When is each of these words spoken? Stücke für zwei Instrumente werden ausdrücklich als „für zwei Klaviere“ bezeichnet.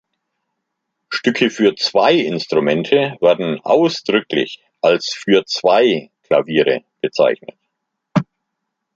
Stücke 1.09 1.51
für 1.51 1.75
zwei 1.75 2.15
Instrumente 2.15 3.17
werden 3.21 3.59
ausdrücklich 3.61 4.59
als 4.81 5.13
„für 5.13 5.45
zwei 5.45 6.09
Klaviere“ 6.23 6.81
bezeichnet. 7.01 7.55